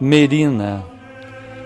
Merina. 0.00 0.84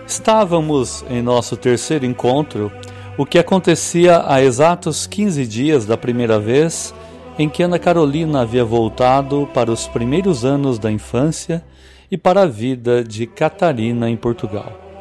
Estávamos 0.06 1.04
em 1.08 1.22
nosso 1.22 1.56
terceiro 1.56 2.06
encontro, 2.06 2.72
o 3.16 3.26
que 3.26 3.38
acontecia 3.38 4.24
há 4.26 4.42
exatos 4.42 5.06
15 5.06 5.46
dias 5.46 5.86
da 5.86 5.96
primeira 5.96 6.38
vez 6.38 6.94
em 7.38 7.48
que 7.48 7.62
Ana 7.62 7.78
Carolina 7.78 8.42
havia 8.42 8.64
voltado 8.64 9.48
para 9.54 9.70
os 9.70 9.86
primeiros 9.86 10.44
anos 10.44 10.78
da 10.78 10.90
infância 10.90 11.62
e 12.10 12.18
para 12.18 12.42
a 12.42 12.46
vida 12.46 13.02
de 13.02 13.26
Catarina 13.26 14.08
em 14.08 14.16
Portugal. 14.16 14.91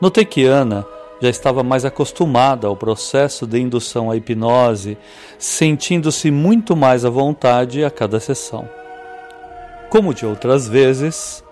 Notei 0.00 0.24
que 0.24 0.44
Ana 0.44 0.86
já 1.20 1.28
estava 1.28 1.64
mais 1.64 1.84
acostumada 1.84 2.68
ao 2.68 2.76
processo 2.76 3.46
de 3.46 3.60
indução 3.60 4.10
à 4.10 4.16
hipnose, 4.16 4.96
sentindo-se 5.36 6.30
muito 6.30 6.76
mais 6.76 7.04
à 7.04 7.10
vontade 7.10 7.84
a 7.84 7.90
cada 7.90 8.20
sessão. 8.20 8.68
Como 9.90 10.14
de 10.14 10.24
outras 10.24 10.68
vezes, 10.68 11.42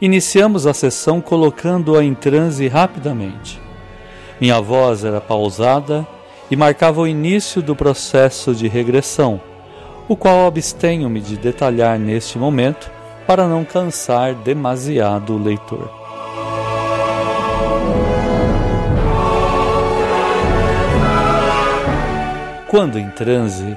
iniciamos 0.00 0.66
a 0.66 0.74
sessão 0.74 1.20
colocando-a 1.20 2.02
em 2.02 2.12
transe 2.12 2.66
rapidamente. 2.66 3.60
Minha 4.40 4.60
voz 4.60 5.04
era 5.04 5.20
pausada 5.20 6.04
e 6.50 6.56
marcava 6.56 7.02
o 7.02 7.06
início 7.06 7.62
do 7.62 7.76
processo 7.76 8.52
de 8.52 8.66
regressão, 8.66 9.40
o 10.08 10.16
qual 10.16 10.48
abstenho-me 10.48 11.20
de 11.20 11.36
detalhar 11.36 11.96
neste 12.00 12.36
momento 12.36 12.90
para 13.28 13.46
não 13.46 13.64
cansar 13.64 14.34
demasiado 14.34 15.34
o 15.34 15.42
leitor. 15.42 16.01
Quando 22.72 22.98
em 22.98 23.10
transe, 23.10 23.76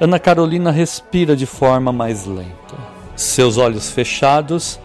Ana 0.00 0.20
Carolina 0.20 0.70
respira 0.70 1.34
de 1.34 1.44
forma 1.44 1.90
mais 1.90 2.26
lenta. 2.26 2.76
Seus 3.16 3.56
olhos 3.56 3.90
fechados 3.90 4.78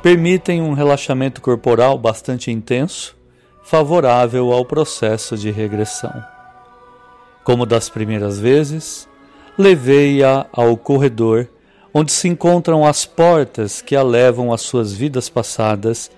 permitem 0.00 0.62
um 0.62 0.72
relaxamento 0.72 1.40
corporal 1.40 1.98
bastante 1.98 2.52
intenso, 2.52 3.16
favorável 3.64 4.52
ao 4.52 4.64
processo 4.64 5.36
de 5.36 5.50
regressão. 5.50 6.14
Como 7.42 7.66
das 7.66 7.88
primeiras 7.88 8.38
vezes, 8.38 9.08
levei-a 9.58 10.46
ao 10.52 10.76
corredor 10.76 11.48
onde 11.92 12.12
se 12.12 12.28
encontram 12.28 12.86
as 12.86 13.04
portas 13.04 13.82
que 13.82 13.96
a 13.96 14.02
levam 14.04 14.52
às 14.52 14.60
suas 14.60 14.92
vidas 14.92 15.28
passadas, 15.28 16.08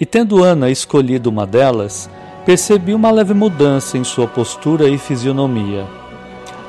e 0.00 0.04
tendo 0.04 0.42
Ana 0.42 0.70
escolhido 0.70 1.30
uma 1.30 1.46
delas, 1.46 2.10
percebi 2.44 2.94
uma 2.94 3.12
leve 3.12 3.32
mudança 3.32 3.96
em 3.96 4.02
sua 4.02 4.26
postura 4.26 4.88
e 4.88 4.98
fisionomia 4.98 6.01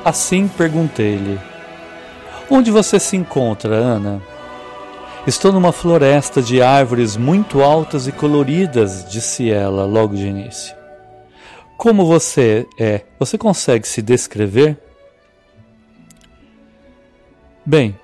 Assim 0.04 0.46
perguntei-lhe: 0.46 1.40
Onde 2.50 2.70
você 2.70 3.00
se 3.00 3.16
encontra, 3.16 3.74
Ana? 3.74 4.20
Estou 5.26 5.50
numa 5.50 5.72
floresta 5.72 6.42
de 6.42 6.60
árvores 6.60 7.16
muito 7.16 7.62
altas 7.62 8.06
e 8.06 8.12
coloridas, 8.12 9.06
disse 9.08 9.50
ela 9.50 9.86
logo 9.86 10.14
de 10.14 10.26
início. 10.26 10.76
Como 11.78 12.04
você 12.04 12.66
é? 12.78 13.00
Você 13.18 13.38
consegue 13.38 13.88
se 13.88 14.02
descrever? 14.02 14.78
Bem, 17.64 17.98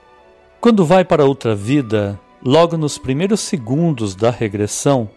quando 0.58 0.86
vai 0.86 1.04
para 1.04 1.26
outra 1.26 1.54
vida, 1.54 2.18
logo 2.42 2.78
nos 2.78 2.96
primeiros 2.96 3.40
segundos 3.40 4.14
da 4.14 4.30
regressão, 4.30 5.10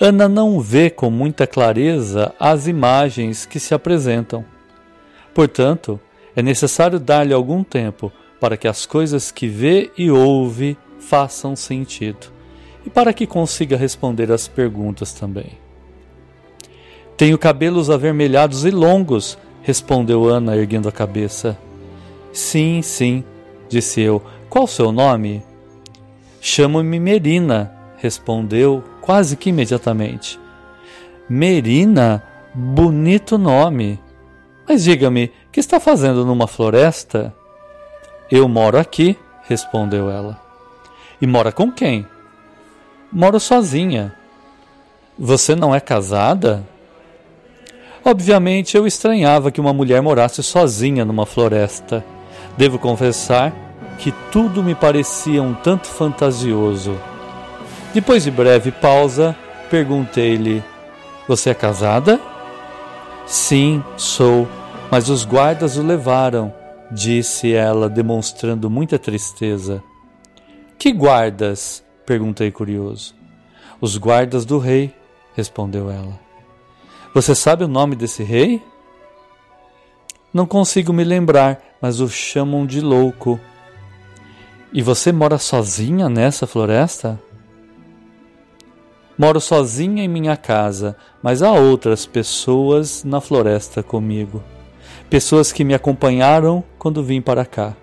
Ana 0.00 0.28
não 0.28 0.60
vê 0.60 0.88
com 0.88 1.10
muita 1.10 1.46
clareza 1.46 2.32
as 2.38 2.68
imagens 2.68 3.44
que 3.44 3.58
se 3.58 3.74
apresentam. 3.74 4.44
Portanto, 5.34 6.00
é 6.34 6.42
necessário 6.42 6.98
dar-lhe 6.98 7.34
algum 7.34 7.62
tempo 7.62 8.12
para 8.40 8.56
que 8.56 8.68
as 8.68 8.86
coisas 8.86 9.30
que 9.30 9.46
vê 9.46 9.90
e 9.96 10.10
ouve 10.10 10.76
façam 10.98 11.54
sentido 11.54 12.28
e 12.84 12.90
para 12.90 13.12
que 13.12 13.26
consiga 13.26 13.76
responder 13.76 14.30
as 14.32 14.48
perguntas 14.48 15.12
também. 15.12 15.58
Tenho 17.16 17.36
cabelos 17.36 17.90
avermelhados 17.90 18.64
e 18.64 18.70
longos, 18.70 19.36
respondeu 19.62 20.26
Ana, 20.26 20.56
erguendo 20.56 20.88
a 20.88 20.92
cabeça. 20.92 21.58
Sim, 22.32 22.80
sim, 22.80 23.22
disse 23.68 24.00
eu. 24.00 24.22
Qual 24.48 24.64
o 24.64 24.68
seu 24.68 24.90
nome? 24.90 25.42
Chamo-me 26.40 26.98
Merina, 26.98 27.70
respondeu 27.98 28.82
quase 29.02 29.36
que 29.36 29.50
imediatamente. 29.50 30.40
Merina? 31.28 32.22
Bonito 32.54 33.36
nome. 33.36 34.00
Mas 34.68 34.84
diga-me, 34.84 35.32
que 35.50 35.60
está 35.60 35.80
fazendo 35.80 36.24
numa 36.24 36.46
floresta? 36.46 37.34
Eu 38.30 38.48
moro 38.48 38.78
aqui, 38.78 39.16
respondeu 39.48 40.10
ela. 40.10 40.40
E 41.20 41.26
mora 41.26 41.50
com 41.50 41.70
quem? 41.70 42.06
Moro 43.12 43.40
sozinha. 43.40 44.14
Você 45.18 45.54
não 45.54 45.74
é 45.74 45.80
casada? 45.80 46.64
Obviamente 48.04 48.76
eu 48.76 48.86
estranhava 48.86 49.50
que 49.50 49.60
uma 49.60 49.72
mulher 49.72 50.00
morasse 50.00 50.42
sozinha 50.42 51.04
numa 51.04 51.26
floresta. 51.26 52.04
Devo 52.56 52.78
confessar 52.78 53.52
que 53.98 54.12
tudo 54.32 54.62
me 54.62 54.74
parecia 54.74 55.42
um 55.42 55.52
tanto 55.52 55.88
fantasioso. 55.88 56.98
Depois 57.92 58.24
de 58.24 58.30
breve 58.30 58.70
pausa, 58.70 59.36
perguntei-lhe: 59.68 60.62
Você 61.28 61.50
é 61.50 61.54
casada? 61.54 62.18
Sim, 63.30 63.82
sou 63.96 64.48
mas 64.90 65.08
os 65.08 65.24
guardas 65.24 65.76
o 65.76 65.82
levaram, 65.82 66.52
disse 66.90 67.54
ela, 67.54 67.88
demonstrando 67.88 68.68
muita 68.68 68.98
tristeza. 68.98 69.82
Que 70.76 70.92
guardas? 70.92 71.84
perguntei 72.04 72.50
curioso. 72.50 73.14
Os 73.80 73.96
guardas 73.96 74.44
do 74.44 74.58
rei, 74.58 74.92
respondeu 75.36 75.88
ela. 75.88 76.18
Você 77.14 77.36
sabe 77.36 77.62
o 77.62 77.68
nome 77.68 77.94
desse 77.94 78.24
rei? 78.24 78.60
Não 80.34 80.44
consigo 80.44 80.92
me 80.92 81.04
lembrar, 81.04 81.60
mas 81.80 82.00
o 82.00 82.08
chamam 82.08 82.66
de 82.66 82.80
louco. 82.80 83.38
E 84.72 84.82
você 84.82 85.12
mora 85.12 85.38
sozinha 85.38 86.08
nessa 86.08 86.48
floresta? 86.48 87.20
Moro 89.20 89.38
sozinha 89.38 90.02
em 90.02 90.08
minha 90.08 90.34
casa, 90.34 90.96
mas 91.22 91.42
há 91.42 91.52
outras 91.52 92.06
pessoas 92.06 93.04
na 93.04 93.20
floresta 93.20 93.82
comigo 93.82 94.42
pessoas 95.10 95.52
que 95.52 95.62
me 95.62 95.74
acompanharam 95.74 96.64
quando 96.78 97.02
vim 97.02 97.20
para 97.20 97.44
cá. 97.44 97.74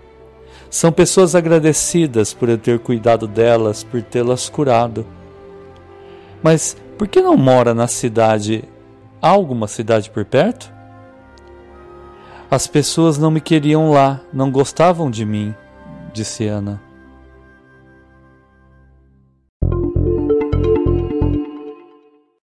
São 0.68 0.90
pessoas 0.90 1.36
agradecidas 1.36 2.34
por 2.34 2.48
eu 2.48 2.58
ter 2.58 2.80
cuidado 2.80 3.28
delas, 3.28 3.84
por 3.84 4.02
tê-las 4.02 4.48
curado. 4.48 5.06
Mas 6.42 6.76
por 6.98 7.06
que 7.06 7.20
não 7.20 7.36
mora 7.36 7.72
na 7.72 7.86
cidade? 7.86 8.64
Há 9.22 9.28
alguma 9.28 9.68
cidade 9.68 10.10
por 10.10 10.24
perto? 10.24 10.72
As 12.50 12.66
pessoas 12.66 13.16
não 13.16 13.30
me 13.30 13.40
queriam 13.40 13.92
lá, 13.92 14.20
não 14.32 14.50
gostavam 14.50 15.08
de 15.08 15.24
mim, 15.24 15.54
disse 16.12 16.48
Ana. 16.48 16.87